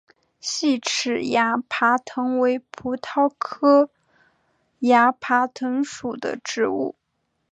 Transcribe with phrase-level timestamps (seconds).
[0.39, 3.91] 细齿崖爬藤为葡萄科
[4.79, 6.95] 崖爬藤属的植物。